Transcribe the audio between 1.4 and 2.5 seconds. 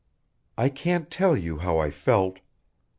how I felt.